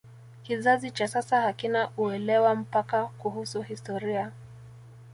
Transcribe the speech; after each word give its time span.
kizazi 0.43 0.91
cha 0.91 1.07
sasa 1.07 1.41
hakina 1.41 1.89
uelewa 1.97 2.55
mpana 2.55 3.07
kuhusu 3.17 3.61
historia 3.61 4.31